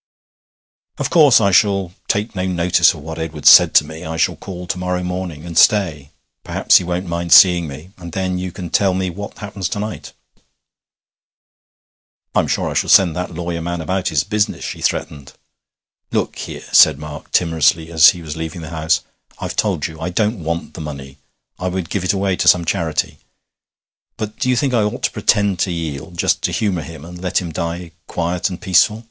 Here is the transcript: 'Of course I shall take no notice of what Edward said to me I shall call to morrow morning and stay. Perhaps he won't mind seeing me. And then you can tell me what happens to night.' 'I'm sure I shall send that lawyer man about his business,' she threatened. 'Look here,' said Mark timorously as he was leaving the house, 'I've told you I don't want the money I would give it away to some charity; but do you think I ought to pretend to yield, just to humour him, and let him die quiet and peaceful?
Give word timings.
'Of 0.97 1.11
course 1.11 1.39
I 1.39 1.51
shall 1.51 1.91
take 2.07 2.35
no 2.35 2.47
notice 2.47 2.95
of 2.95 3.01
what 3.01 3.19
Edward 3.19 3.45
said 3.45 3.75
to 3.75 3.85
me 3.85 4.03
I 4.03 4.17
shall 4.17 4.35
call 4.35 4.65
to 4.65 4.79
morrow 4.79 5.03
morning 5.03 5.45
and 5.45 5.55
stay. 5.55 6.09
Perhaps 6.43 6.77
he 6.77 6.83
won't 6.83 7.05
mind 7.05 7.31
seeing 7.31 7.67
me. 7.67 7.91
And 7.99 8.11
then 8.11 8.39
you 8.39 8.51
can 8.51 8.71
tell 8.71 8.95
me 8.95 9.11
what 9.11 9.37
happens 9.37 9.69
to 9.69 9.79
night.' 9.79 10.11
'I'm 12.33 12.47
sure 12.47 12.67
I 12.67 12.73
shall 12.73 12.89
send 12.89 13.15
that 13.15 13.35
lawyer 13.35 13.61
man 13.61 13.79
about 13.79 14.07
his 14.07 14.23
business,' 14.23 14.63
she 14.65 14.81
threatened. 14.81 15.33
'Look 16.11 16.35
here,' 16.35 16.73
said 16.73 16.97
Mark 16.97 17.29
timorously 17.31 17.91
as 17.91 18.09
he 18.09 18.23
was 18.23 18.35
leaving 18.35 18.61
the 18.61 18.69
house, 18.71 19.01
'I've 19.37 19.55
told 19.55 19.85
you 19.85 20.01
I 20.01 20.09
don't 20.09 20.43
want 20.43 20.73
the 20.73 20.81
money 20.81 21.19
I 21.59 21.67
would 21.67 21.91
give 21.91 22.03
it 22.03 22.11
away 22.11 22.35
to 22.37 22.47
some 22.47 22.65
charity; 22.65 23.19
but 24.17 24.39
do 24.39 24.49
you 24.49 24.55
think 24.55 24.73
I 24.73 24.81
ought 24.81 25.03
to 25.03 25.11
pretend 25.11 25.59
to 25.59 25.71
yield, 25.71 26.17
just 26.17 26.41
to 26.41 26.51
humour 26.51 26.81
him, 26.81 27.05
and 27.05 27.21
let 27.21 27.39
him 27.39 27.51
die 27.51 27.91
quiet 28.07 28.49
and 28.49 28.59
peaceful? 28.59 28.99